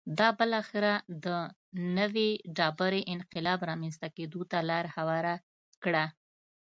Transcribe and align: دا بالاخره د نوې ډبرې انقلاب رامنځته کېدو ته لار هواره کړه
دا 0.19 0.29
بالاخره 0.39 0.93
د 1.25 1.27
نوې 1.97 2.29
ډبرې 2.57 3.01
انقلاب 3.15 3.59
رامنځته 3.69 4.07
کېدو 4.17 4.41
ته 4.51 4.57
لار 4.69 4.85
هواره 4.95 5.35
کړه 5.83 6.05